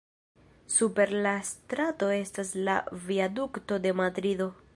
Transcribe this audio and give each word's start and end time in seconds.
Super 0.75 1.11
la 1.27 1.33
strato 1.49 2.09
estas 2.17 2.55
la 2.71 2.79
Viadukto 3.05 3.83
de 3.87 3.95
Madrido. 4.03 4.55